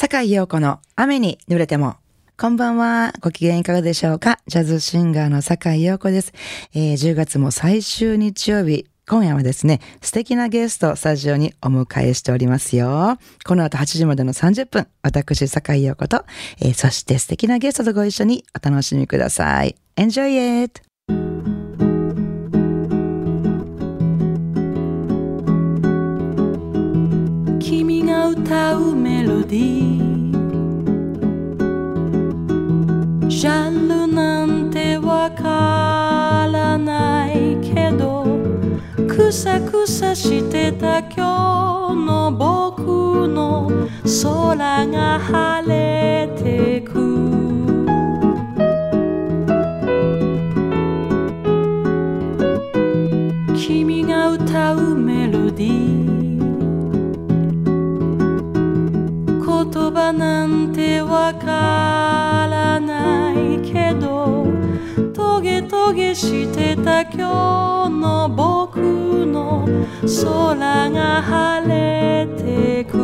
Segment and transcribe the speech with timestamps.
[0.00, 1.96] 坂井陽子の雨に濡れても。
[2.38, 3.12] こんばんは。
[3.20, 4.38] ご機嫌いかがでしょうか？
[4.46, 6.32] ジャズシンガーの坂井陽子です、
[6.72, 8.86] えー、10月も最終日曜日。
[9.08, 13.18] 今夜はですね、素敵なゲストスタジオにお迎えしておりますよ。
[13.44, 16.24] この後8時までの30分、私、坂井陽子と、
[16.60, 19.74] えー、そして素敵なゲストとご一緒にお楽しみください。
[19.96, 20.80] Enjoy it!
[27.60, 29.87] 君が歌うメロディー
[33.28, 38.24] ジャンルなんてわからないけど
[39.06, 43.70] くさくさしてた今日の僕の
[44.22, 46.94] 空が晴れてく。
[53.54, 56.38] 君が歌うメロディー。
[59.44, 62.37] 言葉なんてわからない。
[65.88, 69.66] トゲトゲしてた今日の僕の
[70.04, 72.98] 空が晴れてく。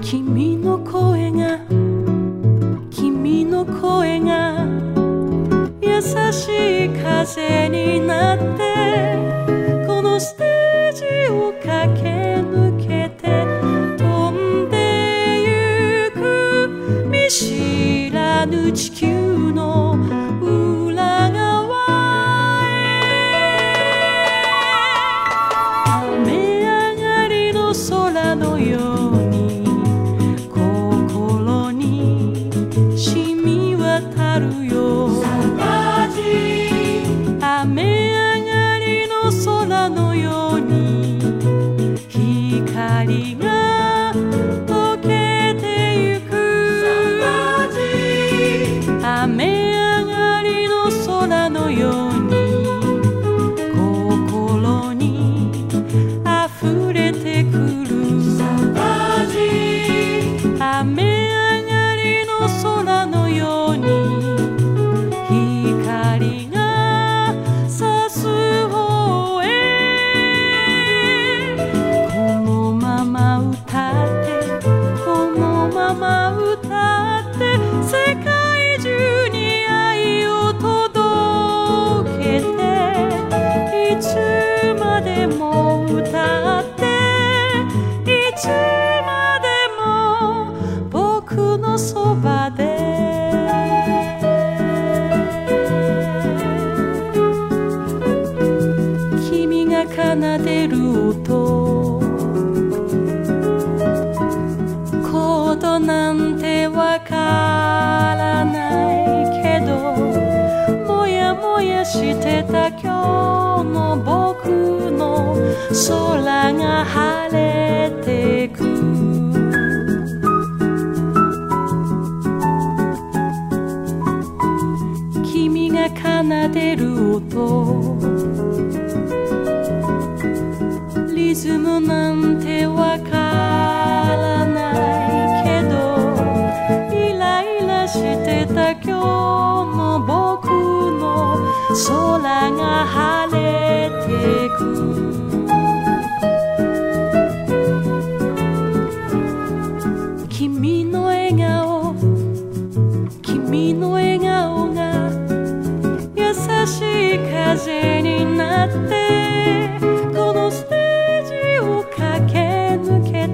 [0.00, 1.58] 君の声が
[2.90, 4.66] 君の声が
[5.82, 6.00] 優
[6.32, 9.29] しい風になって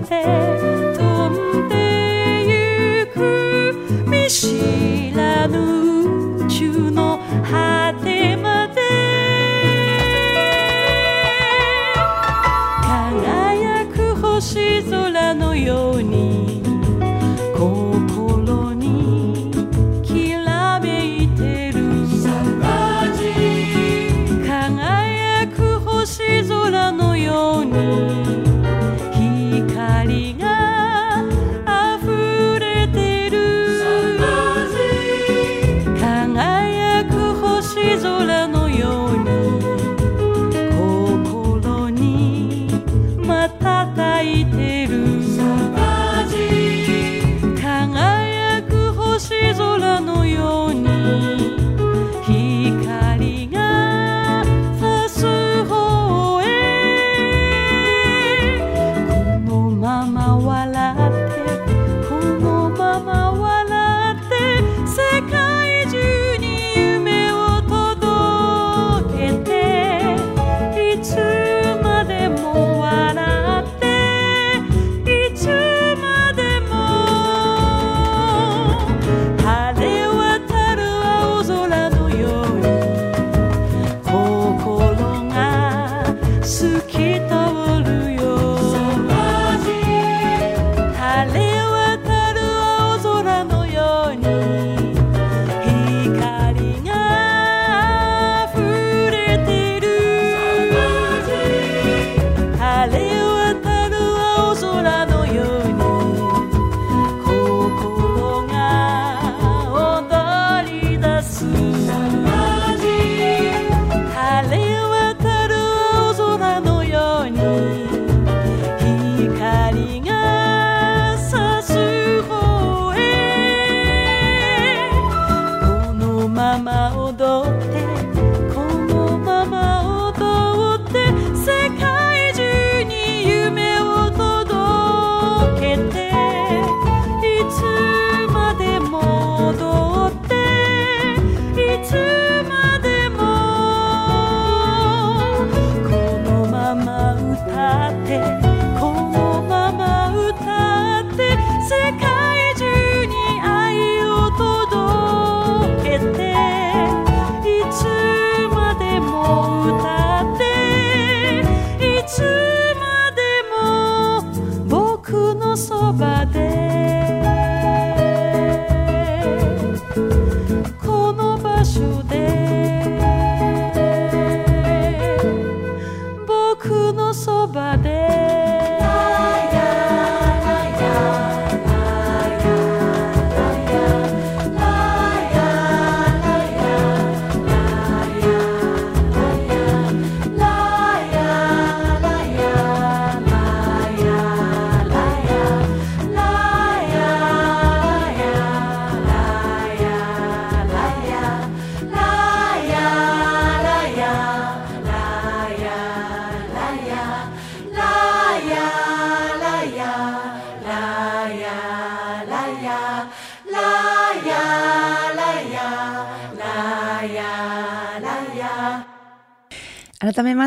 [0.08, 0.35] 때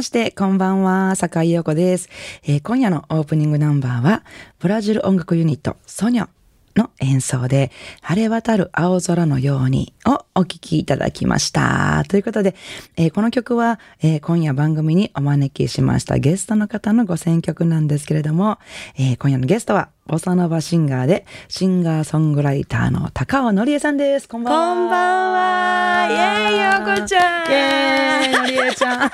[0.10, 2.10] して、こんばんは、坂井陽子です、
[2.44, 4.24] えー今夜のオープニングナンバーは、
[4.58, 6.28] ブラジル音楽ユニット、ソニョ
[6.76, 7.70] の演奏で、
[8.02, 12.06] 晴れ渡る青空のようにをお聴きいただきました。
[12.08, 12.56] ということで、
[12.98, 18.58] えーこの曲は、えー今夜番組にお招きしましたゲストの方のご選曲なんですけれども、
[18.98, 24.28] えー今夜のゲストは、ボサノバシンガーで、シンガーソングライターの高尾のりえさんです。
[24.28, 24.76] こんばんは。
[24.76, 29.02] こんばんはイェイようこちゃんイェーイのりえちゃん。
[29.06, 29.12] あ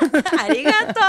[0.54, 1.02] りがと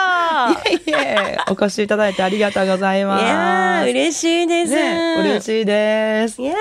[0.73, 3.25] う いえ、お越しいただいてありがとうございます。
[3.25, 6.47] いやー嬉しいです、ね、嬉しいですい。
[6.47, 6.57] やー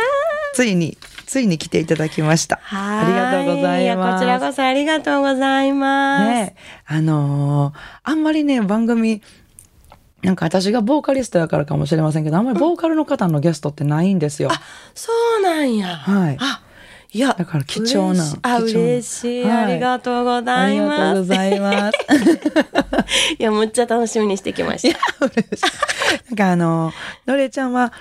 [0.54, 0.95] ついに、
[1.25, 2.60] ついに来ていただきました。
[2.62, 4.24] はありがとうございます。
[4.24, 6.25] やこちらこそありがとうございます。
[6.28, 6.56] ね、
[6.86, 9.24] あのーあんまりね、番組、
[10.25, 14.50] なんか私がボーカリストやからかもしれませんけど、あんまりボーカルの方のゲストってないんですよ。
[14.94, 15.88] そうなんや。
[15.88, 16.61] はいあ、
[17.14, 21.21] いや、だから貴重な嬉しいあ、嬉しい,、はいありがとうございありがとうます。
[21.21, 21.97] ございます。
[23.40, 25.00] いや、むっちゃ楽しみにしてきました。
[25.21, 26.92] なんかあの、
[27.26, 27.94] のりえちゃんは、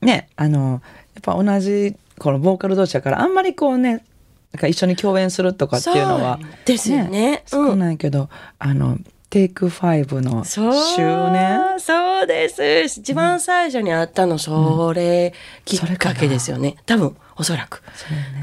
[0.00, 0.82] ね、あの、
[1.14, 4.04] やっぱ同じ、このボーカル同士やから、あんまりこうね、
[4.52, 8.98] なんか一緒に共演するとかっていうのは、そうですよねうん少ないけど、あの、
[9.32, 13.00] テイク5のそう周年そうです。
[13.00, 15.32] 一番最初に会ったの、それ
[15.64, 16.76] きっかけですよね。
[16.84, 17.82] 多分、おそらく。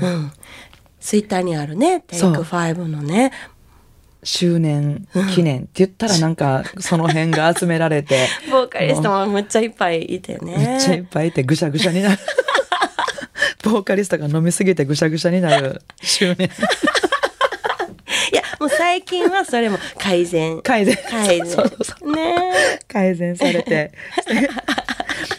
[0.01, 0.31] うん。
[0.99, 3.31] ツイッターにあるね、テイクそう5のね。
[4.23, 10.57] 周年記念って言ったらなんかその辺が集められて、 ボーカリストもむっちゃいっぱいいてね。
[10.57, 12.19] めっちゃいっぱいいてぐしゃぐしゃになる。
[13.63, 16.49] ボーカリストが飲みすぎてぐしゃぐしゃになる周年。
[18.59, 20.61] もう最近はそれも改善。
[20.61, 20.97] 改善。
[21.09, 21.47] 改善。
[21.47, 22.79] そうそうね。
[22.87, 23.93] 改善されて。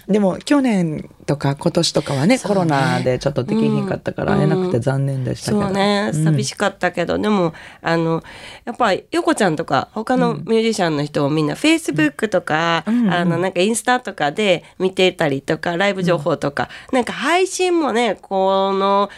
[0.08, 2.38] でも去年とか今年とかはねね。
[2.38, 4.40] コロナでちょっとできひんかったからうん。
[4.40, 8.22] 会えなくて残念でしたけど、そうね、寂しかったけど、でも、あの、
[8.64, 13.12] やっぱり、横ちゃんとか、他のミュージシャンの人もみんな、フェイスブックとか、うん。
[13.12, 19.10] あの、なんかインスタとかで見てたりとか、ライブ情報とか、なんか配信もね、この、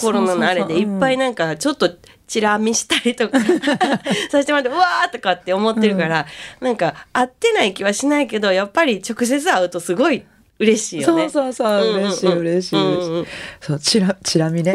[0.00, 1.90] コロナのあれでいっぱいなんか、ちょっと、
[2.32, 3.38] チラ見したりとか
[4.32, 6.26] させてもらってうわーとかって思ってるから、
[6.60, 10.24] なんか会ってない気はしないけどやっぱり直接会うとすごい
[10.58, 11.28] 嬉しいよね。
[11.28, 13.26] そうそうそう、うんうんうん嬉しい嬉しい嬉しい、うんうん
[13.60, 14.74] そうチラチラ見ね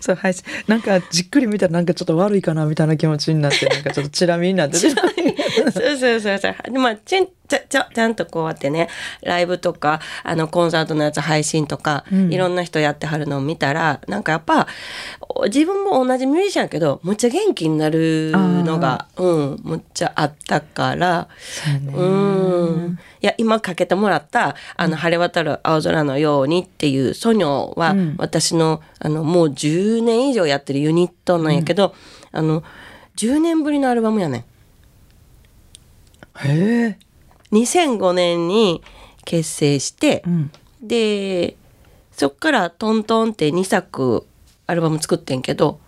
[0.00, 4.76] そう配信なんかじっくり見たらなんかちょっと悪いかなみたいな気持ちになって なんかちょっとチラ見になって。
[4.76, 4.90] そう
[5.96, 6.54] そうそうそう。
[6.70, 8.88] で まあ、ちんちゃちゃちゃんとこうやってね
[9.22, 12.32] ライブとかあのコンサートのやつ配信とか、うん。
[12.32, 14.66] いろんな人やってはるのを見たらなんかやっぱ
[15.20, 21.28] お自分も同じミュージシャンやけどむっちゃ元気になるのがうんむっちゃあったから。
[21.38, 21.92] そうね。
[21.94, 28.14] うんいや今かけてもらった「あの晴れ渡る青空のように」っていうソニョは、うん。
[28.18, 31.94] 私のあのもう10年以上やってるユニットなんやけど、
[32.32, 32.62] あの
[33.16, 34.40] 10年ぶりのアルバムやねん。
[36.46, 36.98] へえ、
[37.50, 38.82] 2005年に
[39.24, 40.50] 結成してう、ん、
[40.82, 41.56] で
[42.12, 44.26] そっからトントンって2作
[44.66, 45.80] アルバム作ってんけど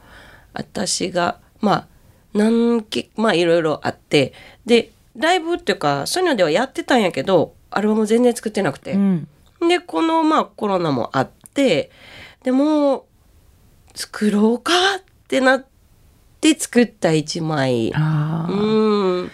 [0.55, 1.87] 私がまあ
[2.33, 4.33] 何きまあいろいろあって
[4.65, 9.29] でライブっていうかそういうのではやってたんやけどアルバム全然作ってなくて、うん、
[9.69, 11.91] でこのまあコロナもあって
[12.43, 13.05] でもう
[13.95, 15.67] 作ろうかってなっ
[16.41, 17.93] て作った一枚。
[17.95, 19.25] ああ、うん。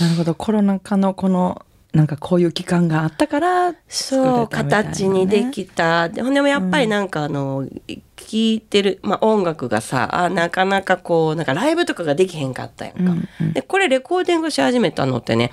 [0.00, 0.34] なるほど。
[0.34, 6.08] コロナ禍のこのなんかこういう期間があったからそう、形にできた。
[6.08, 7.68] でほんでもやっぱりなんかあの、
[8.16, 13.52] 聴いてる、まあ、音楽がさあなかなかこうなんかライブとかができへんかったやんか、うんうん。
[13.52, 15.50] でこれレコーディングし始めたのってね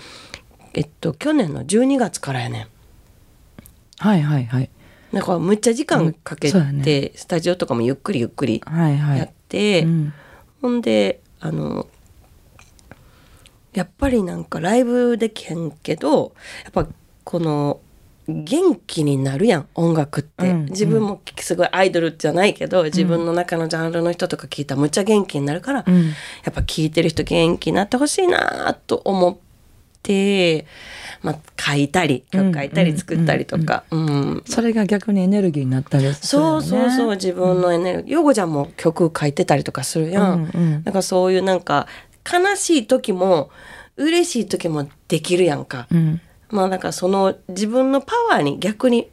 [0.74, 2.68] えっと去年の12月からやねん。
[3.98, 4.70] はいはいはい。
[5.14, 6.84] だからむっちゃ時間かけうんそうやね。
[6.84, 10.14] て、スタジオとかもゆっくりゆっくりはいはやっい、て、うん。
[10.62, 11.88] ほんであの
[13.80, 16.34] やっぱりなんかライブできへんけど
[16.66, 16.88] やっぱ
[17.24, 17.80] この
[18.28, 20.66] 元気になるやん音楽って、うん。
[20.66, 26.08] 自分もすごいアイドルじゃないけど自分の中のジャンルの人とか聞いたらむっちゃ元気になるから、うん。
[26.08, 26.12] や
[26.50, 29.38] っぱ聞いてる人元気になってほしいなと思っ
[30.04, 30.66] て、
[31.24, 38.14] まあ、書いたり曲書いたり作ったりとか、うんそれが逆にエネルギーになったりするそうそうそうう自分のエネルギー。
[38.16, 40.84] ヨゴちゃんも曲書いてたりとかするやん、うんうん。
[40.84, 41.88] なんかそういうなんか
[42.32, 43.50] 悲しい時も
[43.98, 46.22] 嬉しい時もできるやんか、うん。
[46.50, 49.10] まあなんかその自分のパワーに逆に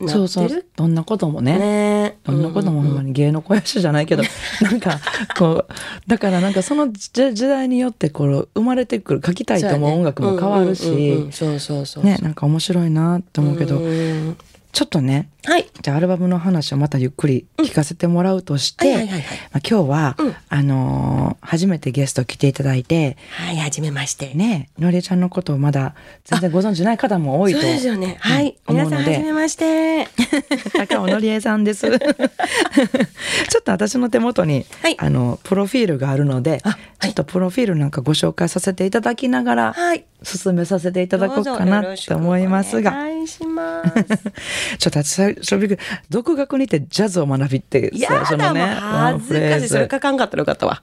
[0.00, 0.28] なってる。
[0.28, 0.64] そうそう。
[0.76, 1.58] どんなこともね。
[1.58, 2.18] ね。
[2.24, 4.24] どんなこともほんまに芸の肥やしじゃないけど、
[4.60, 4.98] なんか
[5.38, 5.68] こう
[6.06, 11.32] だからなんかその時時代によってこう生まれてくる書きたいと思う音楽も変わるし、うんうんうんうん。
[11.32, 14.36] そうそうそうねなんか面白いなと思うけど、うん
[14.74, 15.66] ちょっとねはい。
[15.82, 20.34] じゃあアルバムの話をまたゆっくり聞かせてもらうとして、今日は、うん。
[20.48, 24.32] あのー初めてゲスト来ていただいてはいはじめまして。
[24.34, 28.16] ねのりえちゃんのことをまだ全然ご存知ない方も多いとそうですよね。
[28.20, 29.12] はい、皆さん思うので。
[29.12, 30.08] はじめまして。
[30.74, 31.86] 高尾のりえさんです。
[31.90, 34.96] ちょっと私の手元に、はい。
[34.98, 36.78] あのプロフィールがあるので、あはい。
[37.02, 40.04] ちょっとプロフィールなんかご紹介させていただきながらはい。
[40.24, 43.92] 進めさせていただこうかなと思いますが、お願いします
[44.78, 45.78] ちょっと私最初びっくり
[46.10, 49.68] 独学にてジャズを学びっていやだもうのね恥ずかしい。
[49.68, 50.82] それ書かんかったらよかったわ。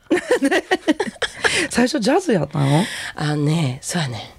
[1.69, 2.83] 最初ジャズやったの？
[3.15, 4.35] あのねそうやね。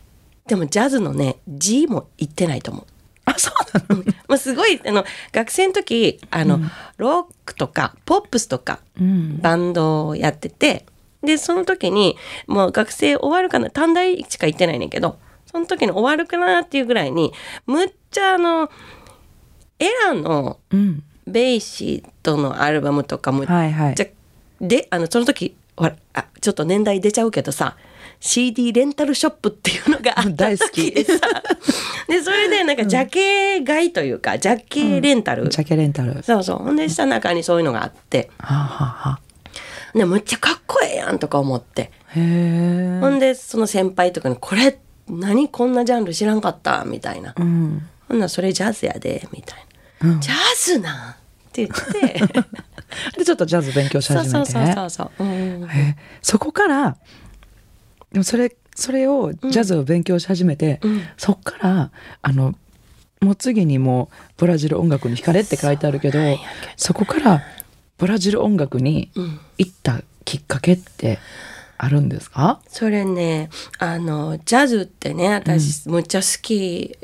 [0.47, 2.87] でもジャズのね G も言ってないと思う。
[3.25, 4.05] あそうなの？
[4.29, 6.61] まあすごいあの学生の時あの、
[6.97, 9.41] ロックとかポップスとかうん。
[9.41, 10.87] バンドをやってて
[11.23, 12.17] でその時に
[12.49, 17.33] もう学生終わるかな短大しか行ってないねんけどその時に終わるかなっていうぐらいに
[17.67, 18.71] むっちゃあの
[19.85, 21.03] エラのうん。
[21.27, 23.95] ベイシートのアルバムとかむっはいはい。
[23.95, 24.03] ち。
[24.03, 24.07] ゃ
[24.61, 27.77] であのその時ほらあちょっと年代出ちゃうけどさ
[28.21, 30.93] CD レンタルショップっていうのがあった大好き。
[30.93, 31.19] 時 でさ
[32.09, 36.15] でそれでなんかジャケ買いというか、ジャケレンタル、ジャケレンタル。
[36.15, 36.57] はそうそう。
[36.59, 38.31] ほんで下中にそういうのがあって。
[38.39, 39.21] あ、はあは
[39.95, 41.91] あ、でむっちゃかっこええやんとか思って。
[42.15, 47.35] ほんでその先輩とかに「これ何こんなジャンル知らんかった」みたいな。
[47.37, 47.83] うん。
[48.09, 49.65] 「ほんならそれジャズやで」みたいな
[50.03, 50.21] 「うん。
[50.21, 51.15] ジャズなん?」っ
[51.53, 52.43] て言って。
[53.17, 54.31] でちょっとジャズ勉強し始めて。
[54.31, 55.27] そうそうそうそう、う。
[55.27, 55.97] んへえ。
[56.21, 56.97] そこから
[58.13, 61.03] でもそれそれをジャズを勉強し始めて、うん。
[61.17, 61.91] そっから
[62.21, 62.55] あの
[63.21, 66.19] もう次にもうブラジル音楽に惹かれって書いてあるけど
[66.77, 67.43] そこから
[67.97, 69.41] ブラジル音楽にうん。
[69.59, 71.19] 行ったきっかけって
[71.79, 76.97] あるんですか、それねあのジャズってね私むっちゃ好き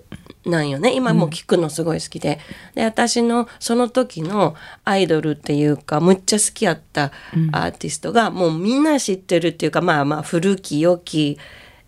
[0.49, 0.95] なんよね。
[0.95, 2.39] 今も聞くのすごい好きで、
[2.75, 7.13] で私のその時のアイドルっていうかむっちゃ好きやった
[7.53, 11.39] アーティストが、もうみんな知ってるっていうかまあまあ古き良き、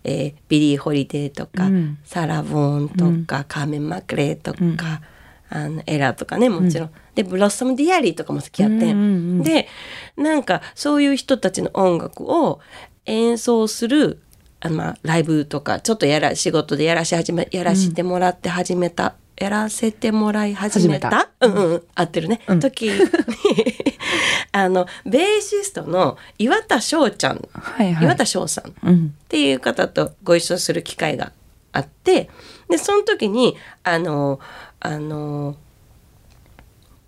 [0.03, 1.97] えービリー・ホリデーとか、うん。
[2.03, 5.01] サラ・ボーンとか、カーメン・マクレーとか、
[5.49, 8.95] あのエラとかねもちろん、でブロッサム・ディアリーとかも好きやって、うんうんう
[9.39, 9.43] ん。
[9.43, 9.67] で
[10.15, 12.61] なんかそういう人たちの音楽を
[13.05, 14.21] 演奏する
[14.61, 21.09] あのまあライブとかちょっとやら仕事でやらし始めやらしてもらって始めた、やらせてもらい始めた？
[21.09, 21.83] 始うんうん。
[21.95, 22.59] 合ってるね、うん。
[22.59, 22.91] 時に
[24.53, 28.05] あのベーシストの岩田翔ちゃん、はいはい。
[28.05, 28.67] 岩田翔さん。
[28.67, 31.31] っていう方とご一緒する機会が
[31.73, 32.29] あって
[32.69, 34.39] でその時にあの
[34.79, 35.55] あの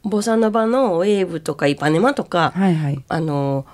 [0.04, 3.04] ボサノバのウェーブとかイパネマとか、はいはい。
[3.08, 3.68] あの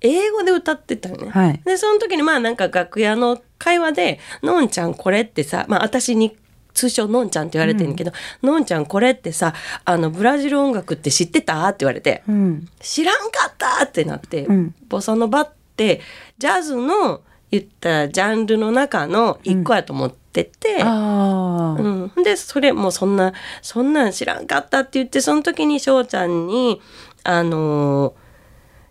[0.00, 1.30] 英語で歌ってたよね。
[1.30, 6.36] はいでその時にまあなんか楽屋の会話で「のんちゃんこれってさ」まあ私に
[6.74, 8.12] 通称のんちゃんって言われてるけど
[8.42, 16.00] 「の、んちゃんこれってさあのブラジル音楽って知ってた?」って言われてうん「知らんかった!」ってなって、うんボサノバって
[16.38, 20.82] ジャズの言ったジャンルの中の一個やと思ってて。
[20.82, 26.80] ああ、うん、でそれもうそんなそんなん知らんかったって言ってその時に翔ちゃんに
[27.24, 28.14] あの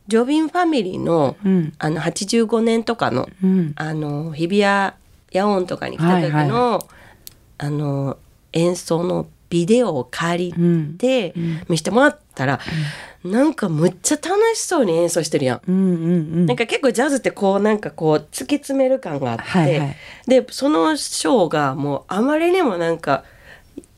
[0.08, 1.74] ジョビンファミリーの,、うん。
[1.80, 3.74] あの85年とかのうん。
[3.76, 4.94] あの日比谷
[5.34, 6.80] 野音とかに来た時の、はいは
[7.58, 8.18] あの
[8.54, 11.64] 演奏のビデオを借りてうん。
[11.70, 12.60] 見せてもらったら、
[13.24, 15.62] なんかむっちゃ楽しそうに演奏してるやん。
[15.68, 15.96] うんうんう
[16.42, 16.46] ん。
[16.46, 19.96] なんか結構ジャズってこうなんかこう突き詰める感があって、はいはい。
[20.28, 23.24] でそのショーがもうあまりにもなんか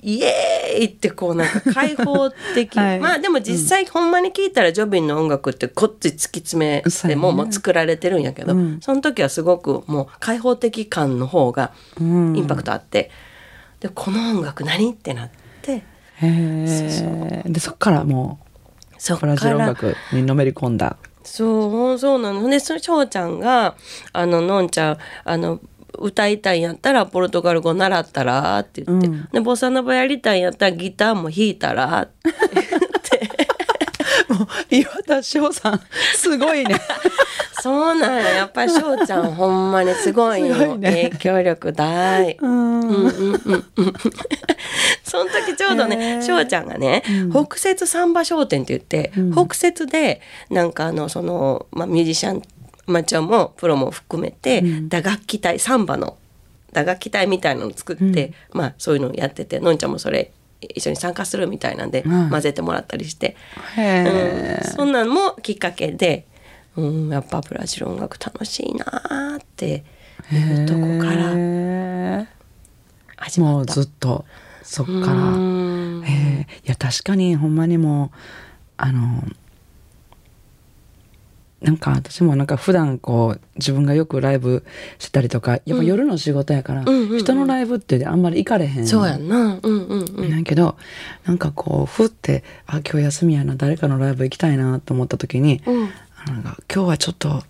[0.02, 3.00] イエーイってこうなんか開放的、 はい。
[3.00, 7.20] まあでも実際ほんまに聞いたらジョビンの音楽ってこっち突き詰めそうやね。
[7.20, 8.80] てもうもう作られてるんやけど、うん。
[8.82, 12.38] その時はすごくもう開放的感の方がうん。
[12.38, 13.12] インパクトあって、
[13.80, 14.92] でこの音楽何？
[14.92, 15.30] ってなっ
[15.62, 15.72] て。
[15.74, 15.84] へ
[16.22, 18.40] えでそっからも
[18.98, 20.98] そうっブラジル音から楽にのめり込んだ。
[21.24, 22.48] そうそうなの。
[22.50, 23.76] でそ翔ちゃんが
[24.14, 25.60] 「あののんちゃんあの
[26.00, 29.30] 歌いたいんやったらポルトガル語習ったら?」って言って、うん。
[29.32, 32.28] でボサノバやりたいんやったらギターも弾いたら?」って。
[34.30, 35.82] もう岩田翔さん
[36.16, 36.76] すごいね。
[37.62, 40.78] そうなんややっぱり翔ちゃんほんまにすごいよ。
[40.78, 41.10] ね。
[41.10, 42.38] 影響力大。
[42.40, 42.80] うん。
[42.80, 43.94] うんうんうんうん。
[45.04, 46.22] その時ちょうどへねー。
[46.22, 49.34] 翔ちゃんがね、北摂サンバ商店って言って、うん。
[49.34, 52.42] 北摂でなんかあのその、まあ、ミュージシャン
[52.88, 54.90] マチョもプロも含めて、うん。
[54.90, 56.18] 打楽器隊サンバの
[56.74, 62.30] 打楽器隊みたいなのを作って、まあそういうのをやっててのんちゃんもそれ一緒に参加するみたいなんで、うん。
[62.30, 63.36] 混ぜてもらったりして、
[63.76, 66.26] へうん、そんなんもきっかけで、
[66.76, 69.84] うん、やっぱブラジル音楽楽しいなーって
[70.32, 72.28] いうとこからら
[73.18, 73.54] 始まった。
[73.54, 74.26] もうずっと
[74.64, 75.38] そっから。
[76.66, 78.18] いや確かにほんまにもう
[78.78, 79.24] あの
[81.62, 84.64] なんか私もなんか普段こう自分がよくライブ
[85.00, 87.20] してたりとかやっぱ夜の仕事やから、うんうんうん。
[87.20, 88.86] 人のライブってあんまり行かれへん。
[88.86, 89.60] そうやんな。
[89.62, 90.30] うんうんうん。
[90.30, 90.78] なんやけど
[91.26, 95.90] なんかこうふってあ今日休みやな誰かのライブ行きたいなと思った時に、うん。
[96.28, 97.44] なんか今日はちょっと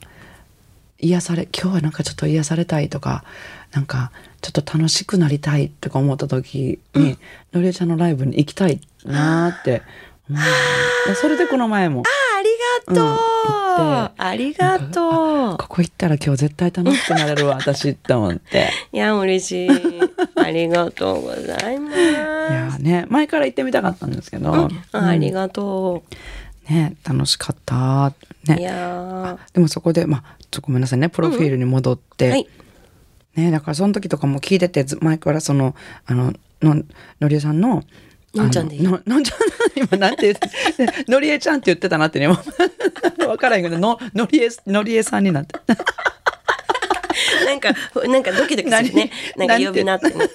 [0.99, 3.23] 癒され今日はなんかちょっと癒されたいとか
[3.71, 7.17] なんかちょっと楽しくなりたいとか思った時に、
[7.51, 9.81] のりえちゃんのライブに行きたいなーって
[10.29, 10.43] 思う。
[11.07, 12.03] でそれでこの前も
[12.36, 12.36] あり
[12.85, 13.17] がとう、うん
[14.19, 15.57] ありがとう。
[15.57, 18.69] ここ行ったら今日絶対楽しくなれるわ私って思って。
[18.91, 19.69] いや嬉しい。
[20.35, 21.99] ありがとうございます。
[21.99, 24.69] いやーね前から行ってみたかったんですけど、うん。
[25.05, 25.33] ありうん。
[25.33, 26.03] がと
[26.69, 28.13] ね楽しかった
[28.47, 28.57] ね。
[28.59, 31.09] いやでもそこでまあちょっとごめんなさいね。
[31.09, 32.47] プロフィールに戻って、ーはい。
[33.35, 35.75] ねだからその時とかも聞いててず前からその
[36.07, 36.81] あのの
[37.21, 37.83] のりえさんの
[38.35, 38.87] のんちゃんでいい？
[38.87, 39.37] あのののんちゃん
[39.75, 40.35] 今なんて
[41.07, 42.27] のりえちゃんって言ってたなってね。
[43.17, 45.59] 分からへんけどののりえのりえさんになって。
[47.45, 47.73] なんか
[48.07, 49.11] なんかドキドキするね。
[49.37, 50.29] なん何か呼び名ってね。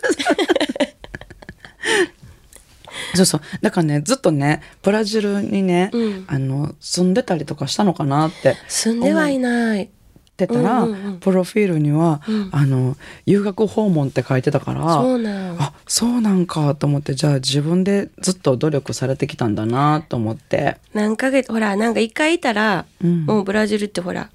[3.15, 3.41] そうそう。
[3.61, 6.25] だからねずっとねブラジルにね、うん。
[6.29, 9.79] あの住んでたりとかしたのかなって住んではいない。
[9.79, 9.89] 言
[10.33, 11.19] ってたら、うんうんうん。
[11.19, 12.49] プロフィールには、うん。
[12.53, 15.23] あの留学訪問って書いてたからそう
[15.59, 23.27] あそうなんかと思ってじゃあ自分でずっと努力されてきたんだなと思って、何ヶ月ほらなんか一回いたら、うん。
[23.27, 24.31] もうブラジルってほら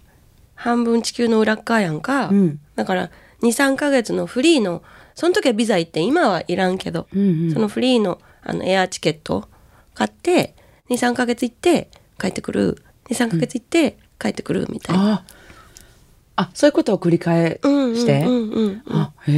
[0.55, 2.59] 半分地球の裏っ側やんか、うん。
[2.75, 4.83] だから23ヶ月のフリーの
[5.15, 7.53] その時はビザ行って今はいらんけど、うんうん。
[7.53, 9.49] そのフリーのあのエアチケット
[9.93, 10.55] 買って
[10.89, 12.83] 23ヶ月行って帰ってくる。
[13.09, 15.25] 23ヶ月行って帰ってくるみたいな。
[16.37, 19.31] ああそういうことを繰り返して、うんうんうんあへ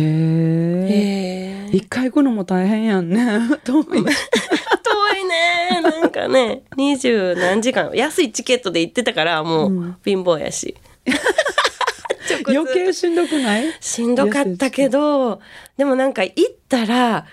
[1.66, 3.40] え一回行くのも大変やんね。
[3.64, 3.86] 遠い。
[3.88, 5.82] 遠いね。
[5.82, 7.92] なんかね二十何時間。
[7.94, 10.76] 安いチケットで行ってたからもう貧乏やし、
[12.48, 13.66] 余計しんどくない？
[13.80, 15.40] しんどかったけど
[15.78, 17.26] でもなんか行ったらや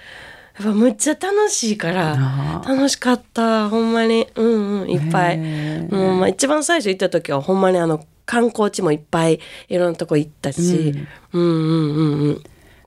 [0.63, 3.69] っぱむっちゃ楽しいから楽しかった。
[3.69, 4.27] ほんまに。
[4.37, 10.93] うんうんいっぱい、うんまあ、一番最初行った時はほんまにあの観光地もいっぱいいろんなとこ行ったし、
[11.33, 12.43] うん、うんうんうん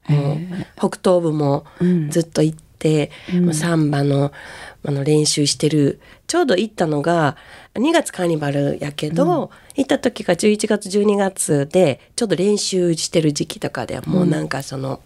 [0.10, 0.38] もう
[0.76, 2.10] 北東部もうん。
[2.10, 4.32] ずっと行って、もうサンバの
[4.84, 6.00] あの練習してる。
[6.28, 7.38] ちょうど行ったのが
[7.76, 15.02] 2月カーニバルやけど、行った時が11月12月でちょうど練習してる時期とかでもうなんかその、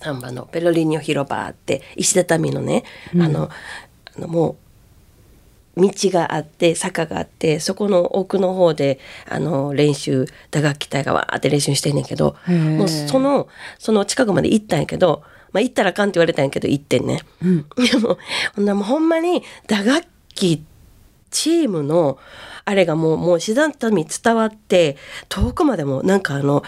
[0.00, 3.50] サンバのペロリニョ広場って石畳のね、あの
[4.16, 4.56] あのもう
[5.76, 17.20] 道があって坂があってそこの奥の方であの練習打楽器隊がわーって練習してんねんけどもうそのその近くまで行ったんやけど、まあ、行ったらあかんって言われたんやけど行ってんね。
[17.42, 18.18] でも
[18.54, 20.64] ほんならもうほんまに打楽器
[21.30, 22.18] チームの
[22.64, 24.96] あれがもうもう自然に伝わって
[25.28, 26.62] 遠くまでもなんかあの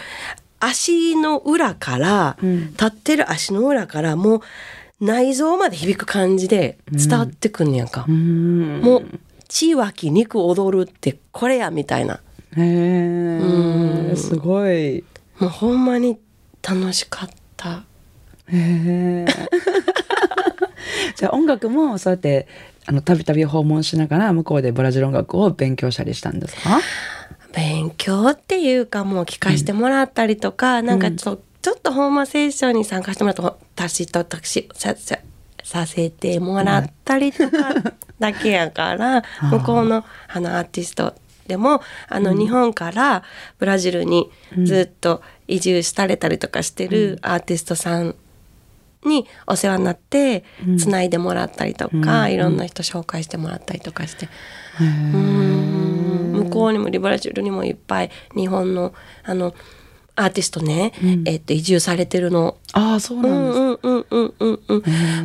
[0.59, 2.67] 足の裏から、うん。
[2.71, 4.41] 立ってる足の裏からもう
[5.01, 8.05] 内臓まで響く感じで伝わってくんねやんか。
[8.07, 8.81] うん。
[8.81, 9.05] もう
[9.47, 12.19] 血湧き肉踊るってこれやみたいな。
[12.57, 13.39] へ
[14.11, 15.03] えすごい。
[15.39, 16.17] もうほんまに
[16.61, 17.83] 楽しかった。
[18.47, 19.25] へえ
[21.15, 22.47] じゃあ音楽もそうやって
[22.85, 26.79] あのたびたび訪問しながら向こうでブラジル音楽を勉強したりしたんですか？
[27.53, 35.19] 勉強っていうかもう聞かせてもらったりとか、なんかちょちょっとホーマセッションに参加してもらった私と私ささ
[35.63, 37.75] させてもらったりとか
[38.17, 41.13] だけやから、 向こうのあのアーティスト
[41.47, 43.23] でもあの、日本から
[43.57, 44.29] ブラジルに
[44.63, 48.15] ずっと移住されたりとかしてるアーティストさん
[49.05, 50.43] にお世話になって
[50.77, 54.29] つないでもらったりとか、いろんな人紹介してもらったりとかして。
[54.79, 56.31] うん。
[56.45, 58.93] 向こうにもリブラジルにもいっぱい日本の
[59.23, 59.53] あの
[60.19, 60.91] アーティストね、
[61.25, 62.57] えっと移住されてるの。
[62.73, 64.81] ああそううなんです、んうんうんうんうん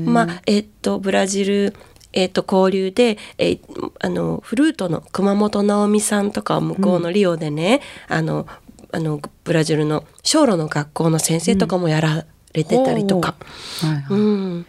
[0.07, 0.13] うん。
[0.13, 1.75] まあえっとブラジル
[2.13, 3.61] えっと交流で、えー
[4.01, 8.47] あのフルートの熊本直美さんとかは向こうのリオでね、あの
[8.93, 13.35] あのブラジルの小路の学校の先生とかもやられてたりとか。
[13.81, 14.05] はいはい。
[14.11, 14.67] うん、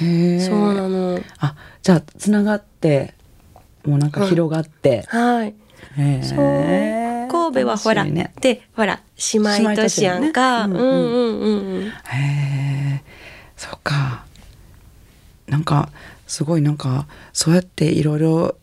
[0.00, 1.20] へえそうなの。
[1.38, 3.14] あじゃあつながって
[3.84, 5.48] もうなんか広がって、はい。
[5.48, 5.54] へ
[5.98, 6.38] えそう
[7.52, 8.32] 神戸はほら、ね。
[8.40, 9.00] でほら
[9.32, 10.78] 姉妹都市やんか、ね。
[10.78, 11.40] うんうん。
[11.40, 13.02] うんうんへえ
[13.56, 14.24] そっか。
[15.46, 15.90] なんか
[16.26, 18.56] すごいなんかそうやっていろいろ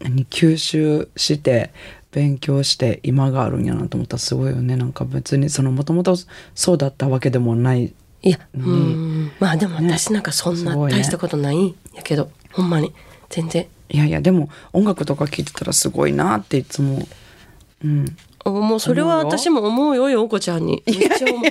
[0.00, 1.72] 何吸収して
[2.12, 4.76] 勉強して今があるんやなと思ったらすごいよね。
[4.76, 6.16] なんか別にそのもともと
[6.54, 8.62] そうだったわけでもないいや、うん。
[8.62, 9.98] うんまあでもね。
[9.98, 12.92] 私なんかそんな大したことないんやけど、ほんまに。
[13.28, 13.66] 全然。
[13.92, 17.06] いやいやでも音楽とか聴いてたらすごいなっていつも
[17.84, 18.16] うん。
[18.44, 20.82] おもうそれは私も思うよ陽子ちゃんに。
[20.86, 21.42] めっちゃ思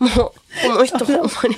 [0.00, 0.32] うもう
[0.68, 1.56] この人ほんまに。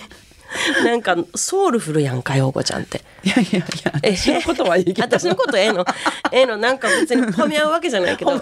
[0.84, 3.02] なんかソウルフルやんか陽子ちゃんって。
[3.24, 3.92] いやいやいや。
[3.94, 5.02] 私のことはいいけど。
[5.02, 5.84] 私のことええの。
[6.32, 8.32] ええのなんか別に褒め合うわけじゃないけど。
[8.32, 8.38] 違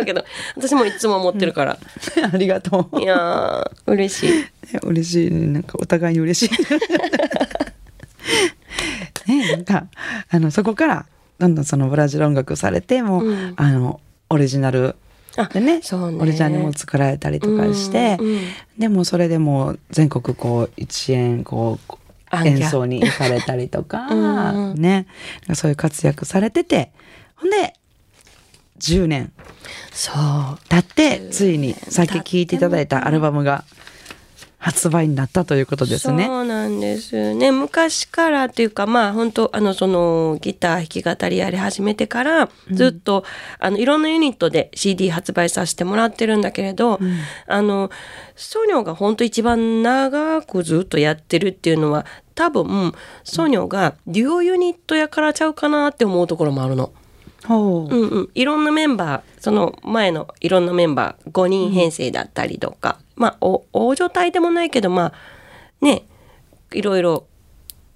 [0.00, 0.24] うけど。
[0.56, 1.78] 私もいつも思ってるから、
[2.32, 3.00] ありがとう。
[3.00, 4.46] いやー嬉しい。
[4.82, 5.46] 嬉しいね。
[5.46, 6.54] なんかお互いに嬉しい。
[9.28, 9.86] ねなんか
[10.30, 11.06] あのそこから
[11.38, 13.54] どんどんそのブラジル音楽されてもう、うん。
[13.56, 14.00] あの
[14.32, 14.96] オリジナル
[15.36, 15.82] あでねね。
[15.92, 18.40] オリジナルも作られたりとかして、うんうん
[18.78, 24.80] でもそれでもう全国こう一円こう演奏に行かれたりとか うんうん。
[24.80, 25.06] ね
[25.54, 26.90] そういう活躍されてて
[27.36, 27.74] ほんで
[28.80, 29.32] 10年
[29.92, 30.14] そう。
[30.68, 33.64] 経ってついにさっき聴いていただいたアルバムが
[34.62, 36.24] 発売になったということですね。
[36.24, 37.50] そうなんですね。
[37.50, 43.24] 昔からっていうかまあ本当あのそのギター弾き語りやり始めてからずっと、
[43.58, 47.00] あのいろんなユニットで CD 発売させてもらってるんだけれど、
[47.48, 47.90] あの
[48.36, 52.94] ソニョが本当一番長くずっとやってるっていうのは多分
[53.24, 56.92] ソニョがデュオユニットやからちゃうかなって思うところもあるの。
[57.48, 57.92] ほう。
[57.92, 65.12] うんうん、いろんなメンバーその前のいろんなメンバー5人編成だったりとか、まあお大所帯でもないけどまあ
[65.80, 66.04] ね
[66.72, 67.26] いろいろ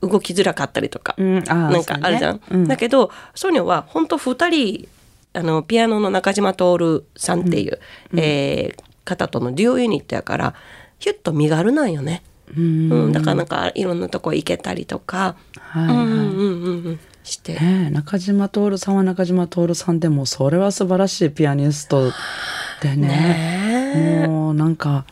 [0.02, 2.36] 動きづらかったりとか、うん、なんかあるじゃん？
[2.36, 2.68] ねうん。
[2.68, 4.88] だけどソニョは本当2人
[5.32, 7.78] あのピアノの中島徹さんっていう、
[8.16, 10.54] えー方とのデュオユニットやから
[10.98, 12.24] ヒュッと身軽なんよね。
[12.56, 12.92] うん。
[12.92, 15.96] うん、だからなんかいろんなとこ行けたりとか、はいはい。
[15.96, 17.56] うんうんうんうんして。
[17.90, 22.10] 中島徹さんは中島徹さんでもそれは素晴らしいピアニスト
[22.82, 23.06] でね。
[23.06, 23.65] ねえ
[23.96, 25.04] もうなんか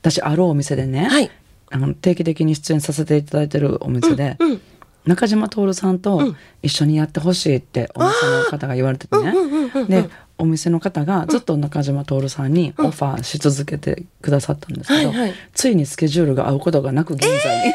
[0.00, 1.30] 私あるお店でね、はい。
[1.70, 4.60] あの定期的に出演させていただいてるお店で、うん
[5.04, 6.36] 中島徹さんとん。
[6.62, 15.34] 一緒にやってほしいってお店の方が言われててね、うんうんうんうんでお店の方がずっと中島徹さんにオファーし続けてくださったんですけど、はいはい。
[15.54, 17.74] ついにスケジュールが合うことがなく現在に、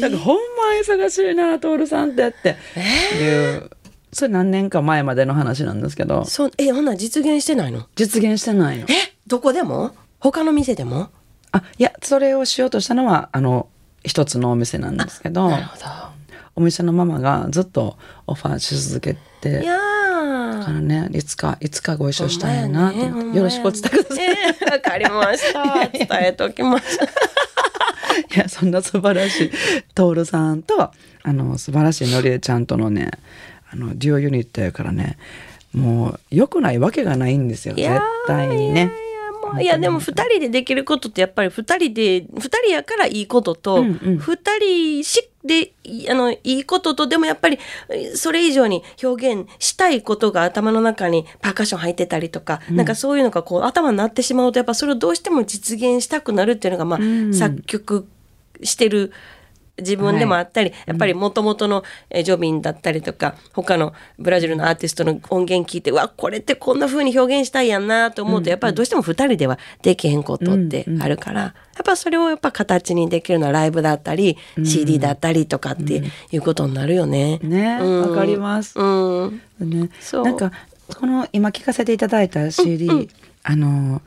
[0.02, 0.42] なんかほんま
[0.80, 2.56] 忙しいな徹さんってって。
[3.22, 3.70] いう、
[4.12, 6.24] それ何年か前までの話なんですけど。
[6.24, 7.86] そうえほんなら実現してないの？
[7.96, 8.84] 実現してないの。
[8.84, 9.14] え？
[9.26, 9.94] どこでも？
[10.20, 11.10] 他の店でも？
[11.52, 13.68] あいやそれをしようとしたのはあの
[14.04, 15.50] 一つのお店なんですけど。
[15.50, 15.84] なるほど。
[16.54, 19.62] お店のママがずっとオファーし続けて。
[19.62, 24.26] いやだからーねいつかいつかご一緒したいなと思って、よろしくお伝えください。
[24.26, 25.88] えーわかりました。
[25.88, 27.04] 伝えときました
[28.34, 29.50] いやそんな素晴らしい。
[29.94, 30.90] 徹さんと
[31.22, 33.10] あの素晴らしいのりえちゃんとのね
[33.70, 35.18] あのデュオユニットやからね
[35.72, 37.88] もう良くないわけがないんですよ絶
[38.26, 38.90] 対にね。
[39.60, 44.18] いやでも2人でできることってやっぱり2人で2人やからいいことと、うんうん。
[44.18, 57.32] 2人しでいあのいいこととでもやっぱりえそれ以上に表現したいことが頭の中にパーカッション入ってたりとか、なんかそういうのがこう頭になってしまうとやっぱそれをどうしても実現したくなるっていうのがまあ、ん。
[57.32, 58.08] 作曲
[58.62, 59.12] してる
[59.78, 77.38] 自分でもあったり、やっぱりもともとのえージョビンだったりとか他のブラジルのアーティストの音源聞いてうわこれってこんな風に表現したいやんなと思うと、やっぱりどうしても2人ではできへんことってあるから、やっぱそれをやっぱ形にできるのはライブだったり、CD だったりとかっていうことになるよね。
[77.42, 78.10] ねうん。
[78.10, 78.78] わかります。
[78.78, 79.42] うん。
[79.60, 80.24] ね、そう。
[80.24, 80.52] なんか
[80.94, 83.10] この今聞かせていただいた CD、
[83.42, 84.00] あの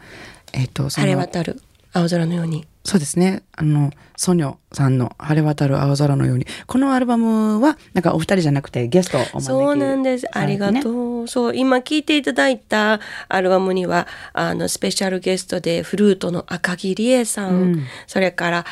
[0.53, 1.61] えっ、と、晴れ渡る。
[1.93, 2.65] 青空のように。
[2.89, 3.43] そうですね。
[3.51, 6.47] あの、ソニョさんの晴れ渡る青空のように。
[6.65, 10.25] このアルバムは、なんかお二人じゃなくてゲストをお招きそうなんです。
[10.35, 10.73] ありがう。
[10.73, 11.27] とう。
[11.27, 18.65] そう、今聴いていただいたアルバムには、あの、スペシャルゲストでフルートの赤木理恵さん、うんそれから、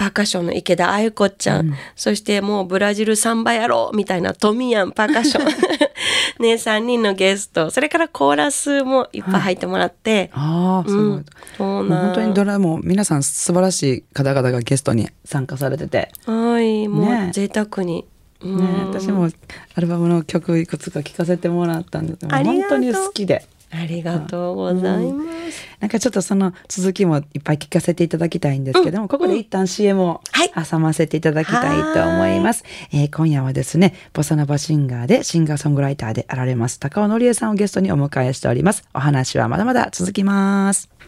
[0.00, 5.46] パーカッションの池田愛子ちゃん、そしてもうブラジルサンバ野郎みたいなトミヤンパーカッション。
[6.40, 11.04] ね、3人のゲスト、それからコーラスもいっぱい入ってもらって、ああ、すごい。
[11.04, 11.24] うん。
[11.58, 12.04] そうなん。
[12.06, 17.26] 本当にドラも皆さん素晴らしい方々がゲストに参加されてて、はい、もね。
[17.28, 18.06] う贅沢に。
[18.42, 19.28] うんね、私も
[19.74, 22.18] アルバムの曲いくつか聴かせてもらったんです。
[22.20, 23.44] けど本当に好きで。
[23.72, 25.30] ありがとうございます。
[25.78, 30.50] なんかちょっとその続きもいっぱい聞かせていただきたいんですけども、ここで一旦 CM をはい。
[30.50, 32.64] 挟ませていただきたいと思います。
[32.92, 38.84] えー今夜はですね、ボサノバシンガーでシンガーソングライターであられます高尾のりえさんをゲストにお迎えしております。
[38.92, 40.99] お話はまだまだ続きます。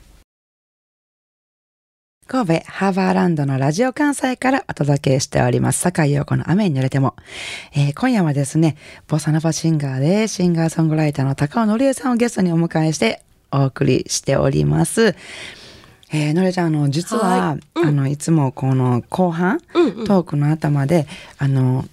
[2.32, 5.80] 神戸ハーバーランドのラジオ関西からお届けしております。
[5.80, 7.14] 坂井陽子の雨に濡れても。
[7.74, 15.14] えー今夜はですね、ボサノバシンガーでシンガーソングライターの高尾のりえさんをゲストにお迎えしてお送りしております。
[16.10, 21.84] えーのりちゃん、あの、実は、はいうんあの、いつもこの後半、うんうんトークの頭で、あの、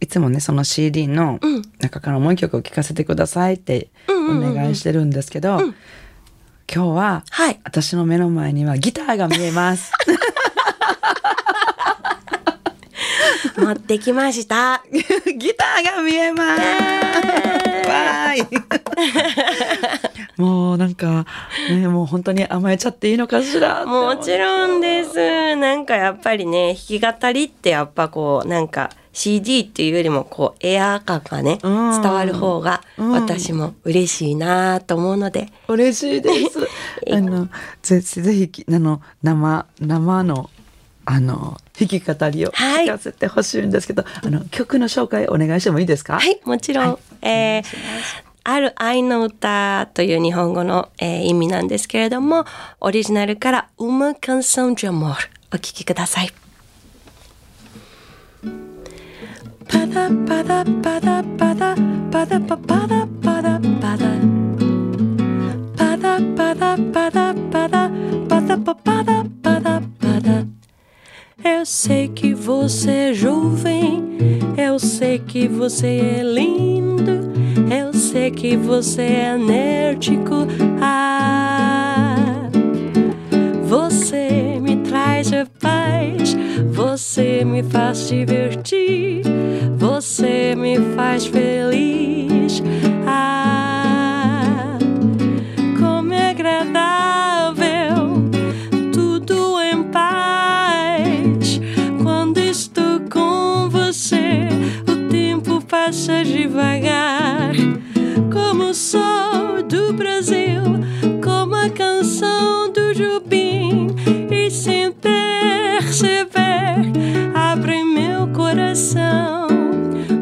[0.00, 5.60] いつもね、その CD のうん中からもう一曲を聴かせてくださいっておうんうんうん願いしてるんですけど、
[6.72, 7.60] 今日は、はい。
[7.64, 9.92] 私の目の前にはギターが見えます。
[13.56, 14.82] 持ってきました。
[14.90, 16.62] ギターが見えます。
[20.36, 21.24] もうなんか、
[21.70, 25.56] ね、もう本当に甘えちゃっていいのかしらもちろんです。
[25.56, 36.58] なんかやっぱりね、弾き語りってやっぱこう、なんか CD っていうよりもこう、エアー感がね、うん伝わる方がうん私も嬉しいなと思うので、嬉しいです。
[37.10, 37.48] あの、
[37.82, 40.50] ぜぜひ、あの、生、生の、
[41.06, 47.64] あの、弾き語りをはい聞かせてほしいんですけど、あの、曲の紹介お願いしてもいいですかはい、もちろん、はいえー
[48.48, 52.44] ある愛の歌という日本語の、えー意味なんですけれども、
[52.80, 55.14] オリジナルから、Uma canção de amor
[55.52, 56.32] お聴きください。
[59.68, 61.74] パダパダパダパダ
[62.10, 64.06] パダパパダパダパダ
[65.76, 67.90] パダパダパダパダ
[68.28, 70.55] パダパパダパダパダ
[71.48, 74.18] Eu sei que você é jovem,
[74.58, 77.32] eu sei que você é lindo,
[77.70, 80.48] eu sei que você é enérgico.
[80.82, 82.48] Ah,
[83.62, 86.36] você me traz a paz,
[86.72, 89.22] você me faz divertir,
[89.76, 92.60] você me faz feliz.
[93.06, 93.45] Ah,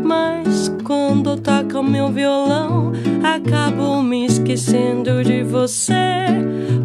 [0.04, 5.92] Mas quando toca o meu violão, acabo me esquecendo de você.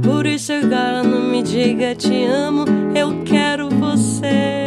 [0.02, 4.59] Por isso agora não me diga te amo, eu quero você.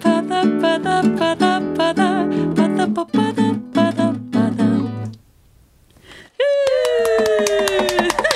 [0.00, 4.64] パパパパパタパパタパタ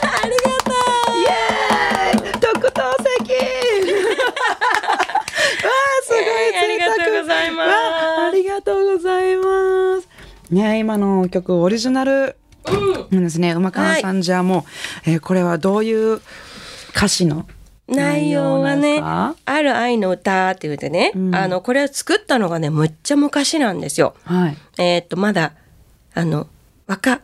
[0.03, 0.73] ありがと
[2.39, 3.33] う特等席。
[3.33, 3.43] わ
[5.69, 6.23] あすごい、
[6.69, 6.79] り
[7.21, 10.09] ございますありがとうございます。
[10.51, 12.37] ね今の曲オリジナル
[13.11, 16.21] なんですね、うまかわさんじゃもう、はい、えー、これはどういう
[16.91, 17.47] 歌詞の
[17.88, 24.14] 内容はね、ある愛の歌って言うてね、うんあの、これを作ったのがね、むっちゃ昔なんですよ。
[24.25, 24.57] はい。
[24.79, 25.53] えーっと、まだ、
[26.14, 26.49] あの、
[26.87, 27.20] 若、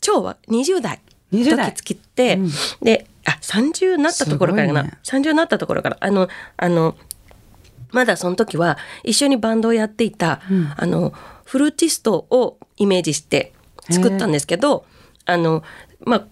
[0.00, 1.00] 超は20代。
[1.32, 2.50] 20代時つきって、うん
[2.82, 4.82] で、あ、30になったところからかな。
[4.84, 6.96] ね30になったところから、あの、あの、
[7.92, 11.12] まだその時は一緒にバンドをやっていた、うんあの、
[11.44, 13.52] フルーティストをイメージして
[13.90, 14.84] 作ったんですけど、
[15.26, 15.62] あの、
[16.00, 16.26] まあ、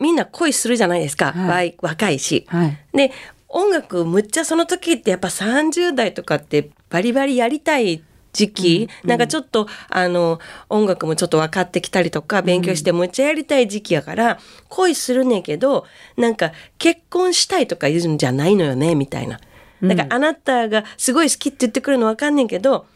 [0.00, 1.32] みんな恋するじゃないですか。
[1.32, 2.46] はい若いし。
[2.48, 2.78] はい。
[2.94, 3.12] で
[3.48, 15.84] 音楽むっちゃその時ってやっぱ30代とかってバリバリやりたい時期、なんかちょっとあの音楽もちょっと分かってきたりとか勉強してむっちゃやりたい時期やから、恋するねんけど
[16.16, 19.40] なんか結婚したいとか言うんじゃないのよねみたいな。
[19.82, 22.86] だからあなたがすごい好きって言ってくるの分かんねんけど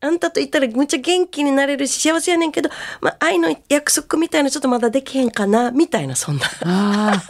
[0.00, 2.68] あんたと言ったらむっちゃ元気になれるし幸せやねんけど、
[3.00, 6.44] まあ、愛の約束みたいなちょっとまだできへんかなみたいなそんな。
[6.64, 7.22] ああ、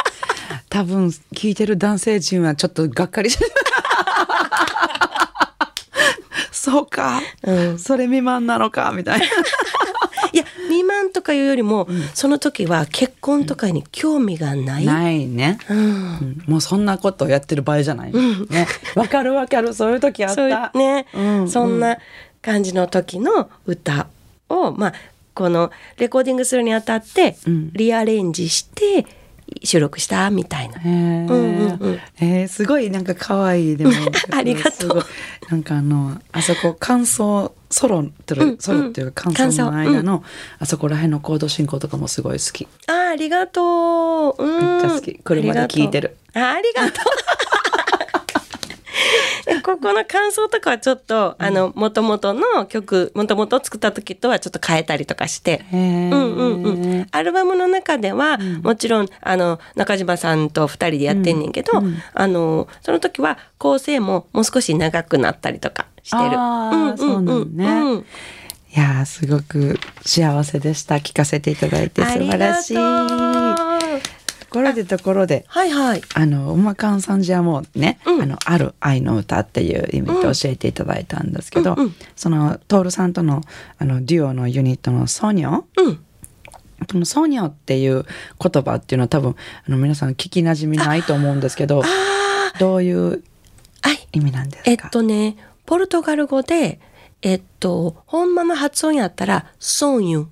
[0.68, 3.50] 多分聞いてる男性陣はちょっとがっかりしてる。
[6.50, 9.26] そうか、うんそれ未満なのかみたいな。
[10.32, 14.84] いや未満とかいうよりも、その時は結婚とかに興味がない。
[14.84, 15.58] ないね。
[15.70, 18.12] うんうんもうそんなことやってる場合じゃない。
[18.12, 20.72] ね、わかるわかる、そういう時あっそうた。
[20.74, 21.98] ね、うんそんな
[22.46, 24.06] 感じの時の歌
[24.48, 24.92] を、まあ、
[25.34, 27.72] このレコーディングするにあたってうん。
[27.72, 29.04] リアレンジして
[29.64, 30.78] 収録したみたいな。
[30.78, 30.88] へー。
[30.88, 30.92] う
[31.24, 32.00] んうんうん。
[32.20, 33.90] えーすごいなんか可愛いでも。
[34.30, 35.04] ありがとう。
[35.50, 38.58] なんかあのあそこ感想ソロってる、うんうん。
[38.58, 40.22] ソロっていうか感想の間の、
[40.60, 42.68] あそこら辺のコード進行とかもすごい好き。
[42.86, 44.44] あーありがとう。
[44.44, 45.14] うん、めっちゃ好き。
[45.24, 46.16] 車で聞いてる。
[46.32, 47.04] あありがとう。
[49.46, 55.64] え ここの感想とかはちょっと、あの元々の曲元々作った時とはちょっと変えたりとかして。
[55.72, 61.72] うんうんうん、アルバムの中では、もちろんあの中島さんと2人でやってんねんけど、
[62.14, 66.22] あのその時は構成ももう少し長くなったりとかしてる。
[66.38, 68.06] あーそうなんねうん
[68.76, 70.96] いやーすごく幸せでした。
[70.96, 72.76] 聞かせていただいて素晴らしい
[74.56, 76.02] ころでところではいはい。
[76.14, 83.42] あの馬勘さんじゃもうね、うんあのある愛の歌っていう意味で教えていただいたんですけど、うんうんその徹さんとの
[83.78, 85.96] あのデュオのユニットのソニョうん。
[86.92, 88.04] このソニョっていう
[88.38, 89.34] 言葉っていうのは多分
[89.66, 91.82] あの皆さん聞きなじみないと思うんですけど
[92.58, 93.22] どういう
[93.82, 94.08] はい。
[94.12, 94.70] 意味なんですか？
[94.70, 96.80] えっとね、ポルトガル語で、
[97.22, 100.26] えっと、本間の発音やったら、ソンユ、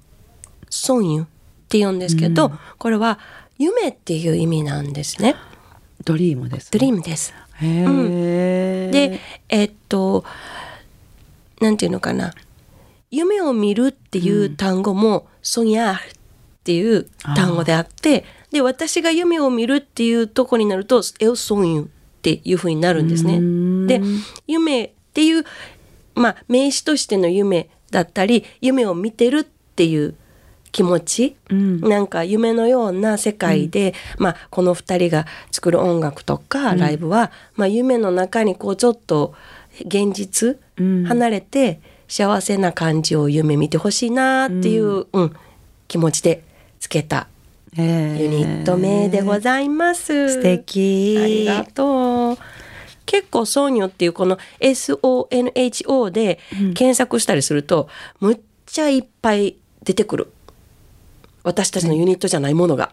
[0.71, 1.25] ソンユっ
[1.69, 3.19] て言うんですけど、これは
[3.59, 5.37] 夢っていう意味なんですね。
[6.05, 7.33] ドリームです、ドリームです。
[7.61, 10.25] へーで、えっと、
[11.61, 12.35] なんていうのかな。
[13.11, 16.15] 夢を見るっていう単語も、ソニャールっ
[16.65, 17.05] ていう
[17.37, 21.85] 単語であって、で、私が夢を見るっていうとこになると、エオソンユっ
[22.23, 23.37] ていうふうになるんですね。
[23.37, 24.01] うんで、
[24.49, 25.45] 夢っていう、
[26.15, 30.17] まあ、名詞としての夢だったり、夢を見てるっていう
[30.75, 31.81] 気持ち、うん。
[31.81, 39.35] なんか夢のような世界で、まあ、この2人が作る音楽とかライブは、まあ、夢の中にこうちょっと
[39.87, 41.05] 現実、うん。
[41.05, 45.33] 離れて幸せな感じを夢見てほしいなっていう、うん。
[45.87, 46.43] 気持ちで
[46.81, 47.29] つけた
[47.77, 50.29] ユニット名でございます。
[50.29, 51.17] 素敵。
[51.23, 52.39] ありがとう。
[53.07, 56.41] 結構ソーニョっていうこの SONHO で
[56.75, 59.55] 検索したりすると、むっちゃいっぱい
[59.85, 60.33] 出てくる。
[61.45, 62.91] 私たちのユニットじゃないものが。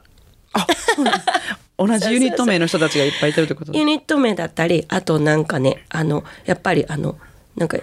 [1.77, 3.73] 同じユニット名の人たちがいっぱいいてるってこと？
[3.73, 7.17] ユニット名だったり、あとなんかね、あの、やっぱりあの、
[7.55, 7.77] なんか、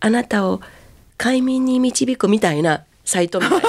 [0.00, 0.62] あなたを
[1.18, 3.68] 快眠に導くみたいなサイトみたいな。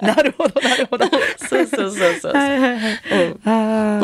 [0.00, 1.06] なるほどなるほど。
[1.48, 2.32] そうそうそうそう。
[2.32, 3.00] はいはいはい。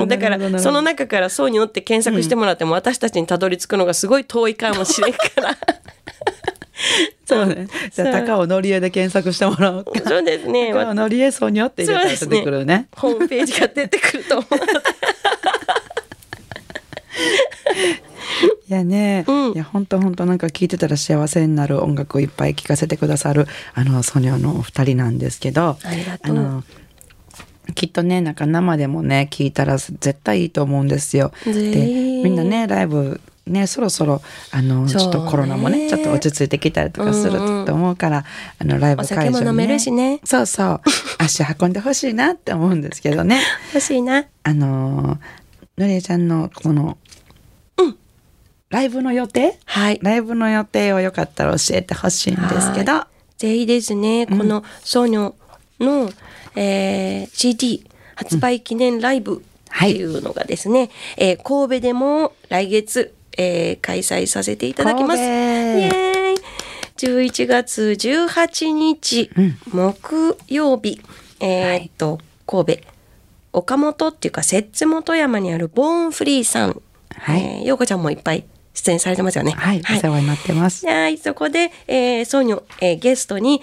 [0.00, 0.08] うん。
[0.08, 5.56] だからその中から「ソーニョ」って検索してもらっても私たちにたどり着くのがすごい遠いかもしれんから
[7.26, 7.68] そうね。
[7.92, 9.92] じゃあ高尾のりえで検索してもらおうか。
[10.06, 10.72] そうですね。
[10.72, 12.88] 高尾のりえソニョって入れたら出てくるね。
[12.96, 14.54] ホームページが出てくると思う。
[18.68, 19.52] いやね、うん。
[19.52, 25.76] いや本当本当なんか聞いてたら幸せになる音楽をいっぱい聴かせてくださるあのソニョのお二人なんですけど
[26.22, 26.62] あの
[27.74, 31.32] きっとねなんか生でもね聞いたら絶対いいと思うんですよ。
[31.44, 31.52] で
[32.22, 34.22] みんなねライブねそろそろ
[34.53, 38.24] あのちょっとコロナもねちょっと落ち着いてきたりとかするうんうんと思うから、
[38.59, 40.20] あのライブお会場に、ね、酒も飲めるしね。
[40.24, 40.80] そうそう。
[41.18, 43.41] 足運んでほしいなって思うんですけどね。
[43.74, 44.24] 欲しいな。
[44.43, 45.18] あの
[45.76, 46.99] のりえちゃんのこの、
[48.70, 49.59] ライブの予定？
[49.64, 49.99] はい。
[50.01, 53.05] ライブの予定をよかったら教えてほしいんですけど。
[53.36, 55.34] ぜひですね、このソニョ
[55.80, 56.11] の、
[56.55, 57.84] えー CD
[58.14, 59.43] 発売記念ライブ
[59.74, 65.22] っていうのがですね、えー神戸でも来月、えー開催させていただきます。
[65.22, 65.97] イ神戸。
[65.97, 66.41] エーイ。
[66.97, 69.30] 11月18日、
[69.72, 71.01] 木曜日、
[71.41, 72.82] えーっと、神戸、
[73.55, 76.82] 岡本っていうか、摂津本山にあるボーンフリーさん。
[77.16, 77.41] はい。
[77.43, 79.53] えーようこちゃんもいっぱい出演されてますよね。
[79.53, 80.86] はい、お世話になってます。
[80.86, 83.62] はい、そこで、えー、ソニョ、えーゲストに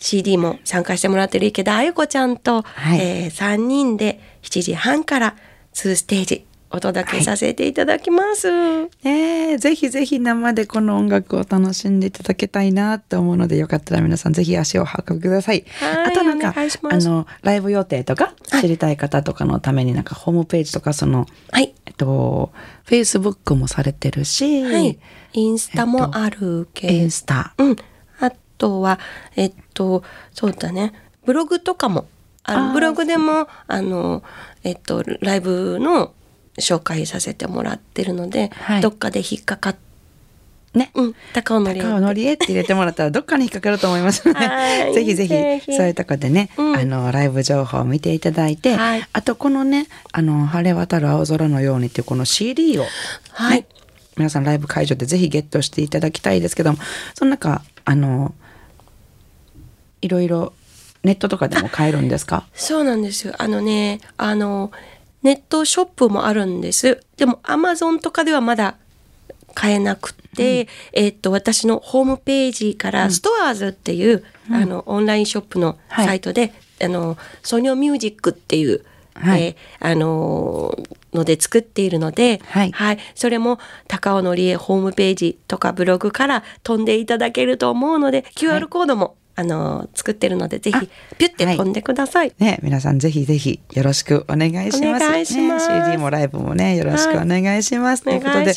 [0.00, 2.98] CD も参加してもらってる池田あゆ子ちゃんと、はい。
[3.00, 5.36] えー3人で7時半から
[5.74, 8.86] 2ステージお届けさせていただきます。
[9.04, 15.64] ねえぜひぜひ生でこの音楽を楽しんでいただきたいなと思うのでよかったら皆さんぜひ足をお運びください。
[15.78, 21.74] はいあとなんかあのライブ予定とか知りたい方とかのためになんかホームページとかそのはい。
[21.86, 22.52] えっと
[22.84, 24.98] フェイスブックもされてるし、はい。
[25.32, 27.76] インスタもあるけど、インスタうん。
[28.20, 28.98] あとは、
[29.36, 30.02] えっと、
[30.32, 30.92] そうだね。
[31.24, 32.06] ブログとかも、
[32.44, 34.22] あのブログでも、あの、
[34.62, 36.12] えっと、ライブの
[36.58, 38.80] 紹介させてもらってるので、はい。
[38.80, 39.76] どっかで引っかかっ
[40.74, 40.90] ね。
[40.94, 44.26] うん、高尾のり高尾のりえって入れてもらったらどっかに引っかかると思います。
[44.26, 46.76] の で、ぜひぜひそういうとこでね、うん。
[46.76, 49.08] あのライブ情報を見ていただいて、はい。
[49.12, 52.88] あとこのね「あの晴れ渡る青空のように」っていうこの CD を、ね
[53.30, 53.66] はい。
[54.16, 56.78] 皆さんライブ会場でぜひゲットしていただきたいですけども
[57.14, 58.32] その中あの
[60.02, 60.52] いろいろ
[61.02, 62.46] ネットとかでも買えるんですか？
[62.54, 63.34] そうなんですよ。
[63.38, 64.72] あのね、あの、
[65.24, 67.00] ネットショップもあるんです。
[67.16, 68.76] でも、アマゾンとかではまだ
[69.54, 76.06] 買えなくて、えっと、私のホームページから、ストアーズっていう、あの、オンラインショップのはい。
[76.06, 76.52] サイトで、
[76.82, 79.42] あの、ソニョミュージックっていう、はい。
[79.42, 82.72] えーあのーので作っているので、はい。
[83.14, 92.32] それも高尾のりえホームページとかブログから飛んでいただけると思うので、QR コードも、あのー作ってるので、ぜひ、ピュッて飛んでください。
[92.38, 95.04] ね、皆さんぜひぜひよろしくお願いします。
[95.04, 98.08] お願いしますね、CD もライブもね、よろしくお願いします。
[98.08, 98.54] はいということで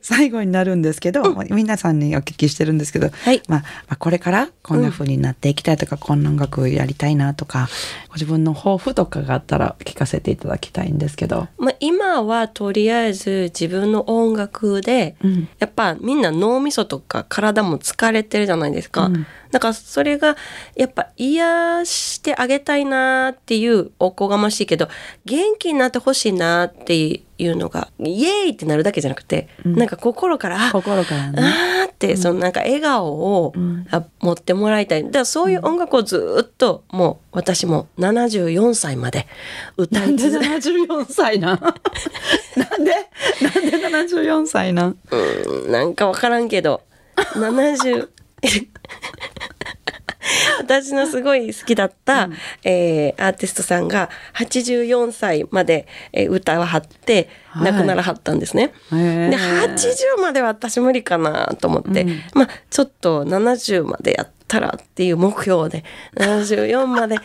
[0.00, 7.68] 最後になるんですけど、皆さんにお聞きしてるんですけど、はいまあ、まあこれからこんな風になっていきたいとか、こんな音楽やりたいなとか、
[8.08, 11.48] ご自分の抱負とかがあったら聞かせていただきたいんですけど。
[11.58, 19.06] まあ、今はとりあえず自分の音楽で、うんやっぱみんな脳みそとか体も疲れてるじゃないですか。
[19.06, 20.36] うんだからそれが
[20.74, 24.88] やっぱ癒してあげたいなっていうおこがましいけど
[25.24, 26.96] 元気になってほしいなって
[27.38, 31.42] いうのがイエーイってなるだけじゃなくて、なんか心からあ心からね。
[31.42, 33.86] あーって、そのなんか笑顔を、ん。
[33.90, 35.02] あ持ってもらいたい。
[35.04, 39.26] だからそういう音楽をずっと、もう私も74歳まで
[39.76, 41.54] 歌ないんで続け74歳な？
[41.54, 42.94] ん なんで？
[43.40, 44.86] なんで74歳な？
[44.86, 46.82] んうんなんかわからんけど、
[47.16, 48.08] 70、
[50.60, 52.28] 私のすごい好きだった、
[52.64, 57.72] えーアーティストさんが84歳まで、えー歌わはって、はい。
[57.72, 58.72] 亡くならはったんですね。
[58.90, 62.20] で、80までは私無理かなと思って、うん。
[62.34, 65.84] まあちょっと70までやったらっていう目標で、
[66.16, 67.16] 74まで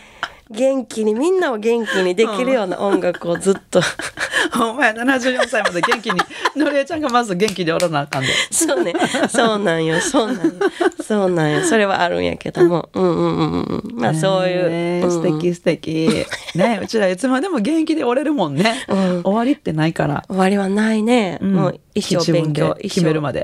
[0.50, 3.82] 元気に、みんなを元気にできるような音楽をずっと、
[4.60, 6.20] お前74歳まで元気に
[6.56, 8.94] のりえちゃんがまず元気でおらなあかんでそうね。
[9.30, 10.00] そうなんよ。
[10.00, 10.52] そうなんよ。
[11.04, 11.64] そうなんよ。
[11.64, 12.90] それはあるんやけども。
[12.94, 14.00] うんうんうんうん。
[14.00, 14.70] まあそういう。
[14.70, 16.26] ねうん素敵素敵
[16.56, 21.40] ねうちらいつまでも元気でおれるもんね、うん終わりってないから、終わりはないね。
[21.42, 23.44] うんもう一生勉強一生決めるまで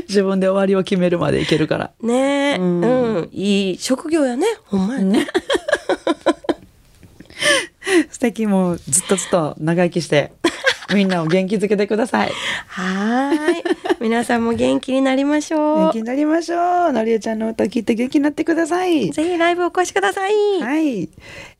[0.08, 2.56] 自分で終わりを決めるまでいけるからねえ。
[2.58, 3.28] ううんん。
[3.32, 4.46] いい職業やね。
[4.64, 5.26] ほんまやね。
[8.10, 10.32] 素敵もうずっとずっと長生きして
[10.94, 12.32] みんなを元気づけてください
[12.66, 13.62] はーい。
[14.00, 15.98] 皆さんも元気になりましょう元気。
[15.98, 20.32] になりましょうのりえちゃんの歌聞いて元気になってくださいぜひライブお越しください。
[20.60, 21.08] はい、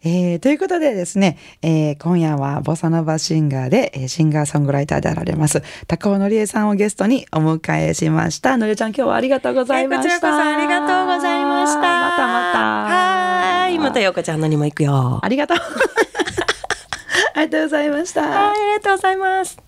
[0.04, 11.80] えーということでですね、えー今夜はボサノバシンガーで、えーシンガーソングライターであられます高尾のりえさんをゲストにお迎えしましたのりえちゃん今日はありがとうございました、えこちらこそありがとうございました。
[11.80, 13.78] またまたはーい。
[13.78, 15.20] またようこちゃんのにも行くよ。
[15.22, 15.58] ありがとう
[17.34, 19.58] ありがとうございましたはい、ありがとうございます。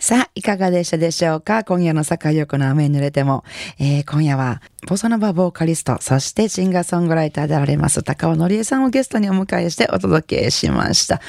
[0.00, 1.64] さあ、いかがでしたでしょうか？
[1.64, 3.42] 今夜の坂井陽子の雨に濡れても、
[3.78, 11.22] えー今夜は、ボサノバボーカリスト、そしてシンガーソングライターであられます、高尾のりえさんをゲストにお迎えしてお届けしました。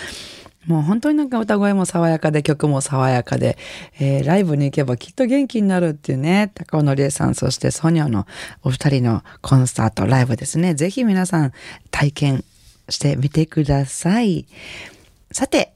[0.66, 3.58] もう本当になんか歌声も爽やかで曲も爽やかで、
[4.00, 8.28] えーライブに行けばきっと元気になるっていうね、高尾のりえさん、そしてソニョの
[8.62, 10.74] お二人のコンサート、ライブですね。
[10.74, 11.54] ぜひ皆さん
[11.92, 12.44] 体験
[12.90, 14.46] してみてください。
[15.32, 15.75] さて、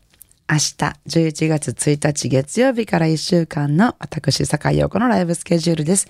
[0.52, 0.60] 明日
[1.08, 6.08] 11月1日月曜日から1週間の私、坂井陽子のライブスケジュールです。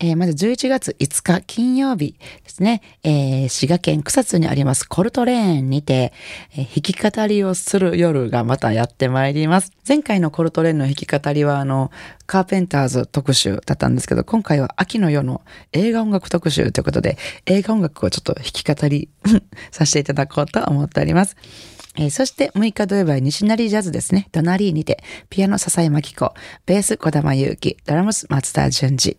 [0.00, 6.14] えーまず11月5日金曜日ですね、えー滋賀県草津にありますコルトレーンにて、
[6.56, 6.64] えー
[6.96, 9.70] 弾き語りをする夜がまたやってまいります。
[9.86, 11.90] 前回のコルトレーンの弾き語りはあの、
[12.24, 15.42] カーペンターズ特集だったんですけど、今回は秋の夜の
[15.74, 19.10] 映画音楽特集ということで、映画音楽をちょっと弾き語り
[19.70, 21.36] させていただこうと思っております。
[21.96, 24.28] えーそして6日土曜日は西成ジャズですね。
[24.32, 26.34] ドナリーにて、ピアノ笹井真紀子、
[26.66, 29.16] ベース小玉祐希、ドラムス松田淳二。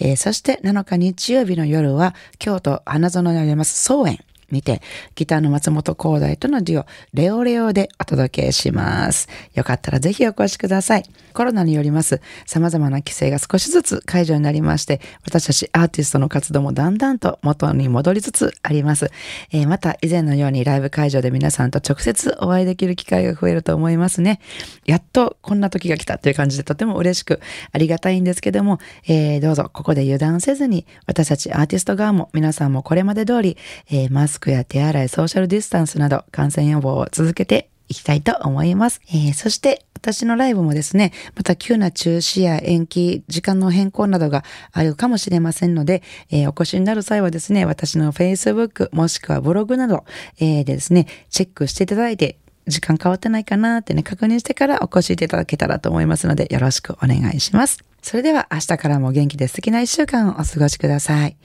[0.00, 4.18] えーそして7日日曜日の夜は、京都花園にあります草園。
[4.54, 4.80] にて、
[5.14, 9.28] ギターの松本光大とのデュオ、レオレオでお届けします。
[9.54, 11.04] よかったらぜひお越しください。
[11.34, 19.10] コロナによります様々な規制が少しずつ解除になりまして、私たちアーティストの活動もだんだんと元に戻りつつあります。
[19.50, 24.40] えーまた以前のようにライブ会場で皆さんと直接お会いできる機会が増えると思いますね。
[24.84, 27.40] やっとこんな時が来たという感じでとても嬉しく
[27.72, 28.78] ありがたいんですけども、
[29.08, 33.56] えーどうぞここで油断せずに私たちアーティスト側も皆さんもこれまで通り、
[33.90, 39.00] えーマスクや手洗い、ソーシャルディスタンスなど感染予防を続けていきたいと思います。
[39.08, 50.04] えーそして私のライブもですね、また急な中止や延期、時間の変更などがあるかもしれませんので、えーお越しになる際はですね、私の Facebook もしくはブログなど、
[50.38, 52.36] えーでですね、チェックしていただいて、
[52.66, 57.84] 時間変わってないかなってね、確認してからお越しいただけたらと思いますので、よろしくお願いします。
[58.02, 61.36] それでは明日からも元気で素敵な一週間をお過ごしください。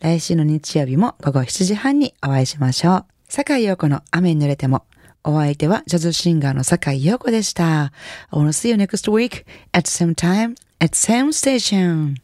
[0.00, 3.04] 来週の日曜日も午後7時半にお会いしましょう。
[3.28, 4.84] 坂井陽子の雨に濡れても。
[5.24, 7.84] お相手はジャズシンガーの坂井陽子でした。
[7.84, 7.90] I
[8.32, 12.16] wanna see you next week at same time at same station.